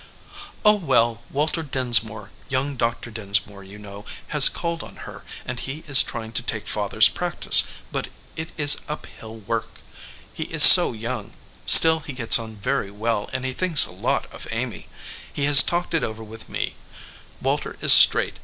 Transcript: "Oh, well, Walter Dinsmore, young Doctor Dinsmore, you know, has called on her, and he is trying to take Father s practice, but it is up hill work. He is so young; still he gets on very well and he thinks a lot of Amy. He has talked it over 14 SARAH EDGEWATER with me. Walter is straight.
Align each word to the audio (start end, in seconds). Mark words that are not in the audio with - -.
"Oh, 0.65 0.77
well, 0.77 1.21
Walter 1.29 1.61
Dinsmore, 1.61 2.31
young 2.49 2.75
Doctor 2.75 3.11
Dinsmore, 3.11 3.63
you 3.63 3.77
know, 3.77 4.03
has 4.29 4.49
called 4.49 4.81
on 4.81 4.95
her, 5.05 5.23
and 5.45 5.59
he 5.59 5.83
is 5.87 6.01
trying 6.01 6.31
to 6.31 6.41
take 6.41 6.65
Father 6.67 6.97
s 6.97 7.07
practice, 7.07 7.65
but 7.91 8.07
it 8.35 8.51
is 8.57 8.81
up 8.89 9.05
hill 9.05 9.35
work. 9.35 9.79
He 10.33 10.45
is 10.45 10.63
so 10.63 10.93
young; 10.93 11.33
still 11.67 11.99
he 11.99 12.13
gets 12.13 12.39
on 12.39 12.55
very 12.55 12.89
well 12.89 13.29
and 13.31 13.45
he 13.45 13.53
thinks 13.53 13.85
a 13.85 13.91
lot 13.91 14.25
of 14.33 14.47
Amy. 14.49 14.87
He 15.31 15.45
has 15.45 15.61
talked 15.61 15.93
it 15.93 16.03
over 16.03 16.25
14 16.25 16.25
SARAH 16.25 16.25
EDGEWATER 16.25 16.31
with 16.31 16.49
me. 16.49 16.75
Walter 17.39 17.77
is 17.79 17.93
straight. 17.93 18.37